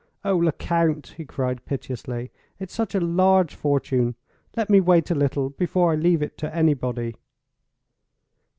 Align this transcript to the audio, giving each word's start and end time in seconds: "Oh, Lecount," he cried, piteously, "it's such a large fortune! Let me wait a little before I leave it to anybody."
"Oh, 0.25 0.35
Lecount," 0.37 1.13
he 1.17 1.25
cried, 1.25 1.63
piteously, 1.63 2.31
"it's 2.57 2.73
such 2.73 2.95
a 2.95 2.99
large 2.99 3.53
fortune! 3.53 4.15
Let 4.57 4.67
me 4.67 4.81
wait 4.81 5.11
a 5.11 5.13
little 5.13 5.51
before 5.51 5.91
I 5.91 5.95
leave 5.95 6.23
it 6.23 6.39
to 6.39 6.55
anybody." 6.55 7.13